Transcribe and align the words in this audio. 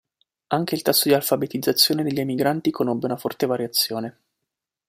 Anche 0.47 0.73
il 0.73 0.81
tasso 0.81 1.09
di 1.09 1.13
alfabetizzazione 1.13 2.01
degli 2.01 2.19
emigranti 2.19 2.71
conobbe 2.71 3.05
una 3.05 3.17
forte 3.17 3.45
variazione. 3.45 4.17